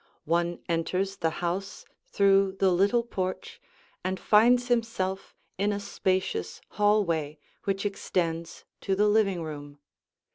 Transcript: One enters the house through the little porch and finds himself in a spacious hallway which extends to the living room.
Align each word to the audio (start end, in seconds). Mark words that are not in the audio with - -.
One 0.25 0.63
enters 0.67 1.17
the 1.17 1.29
house 1.29 1.85
through 2.07 2.53
the 2.53 2.71
little 2.71 3.03
porch 3.03 3.61
and 4.03 4.19
finds 4.19 4.67
himself 4.67 5.35
in 5.59 5.71
a 5.71 5.79
spacious 5.79 6.59
hallway 6.69 7.37
which 7.65 7.85
extends 7.85 8.65
to 8.79 8.95
the 8.95 9.07
living 9.07 9.43
room. 9.43 9.77